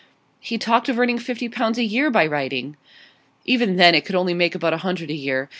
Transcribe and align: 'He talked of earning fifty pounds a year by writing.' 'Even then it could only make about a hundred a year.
'He 0.39 0.57
talked 0.57 0.89
of 0.89 0.97
earning 0.99 1.19
fifty 1.19 1.47
pounds 1.47 1.77
a 1.77 1.83
year 1.83 2.09
by 2.09 2.25
writing.' 2.25 2.75
'Even 3.45 3.75
then 3.75 3.93
it 3.93 4.03
could 4.03 4.15
only 4.15 4.33
make 4.33 4.55
about 4.55 4.73
a 4.73 4.77
hundred 4.77 5.11
a 5.11 5.15
year. 5.15 5.47